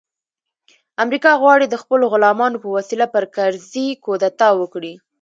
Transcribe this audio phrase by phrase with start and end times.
[1.03, 4.93] امریکا غواړي د خپلو غلامانو په وسیله پر کرزي کودتا وکړي